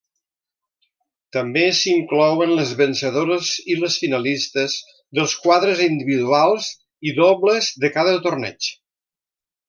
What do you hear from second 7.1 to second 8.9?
i dobles de cada torneig.